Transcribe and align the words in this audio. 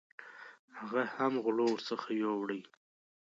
هغه 0.79 1.01
هم 1.15 1.33
غلو 1.43 1.65
ورڅخه 1.71 2.09
یوړې. 2.23 2.61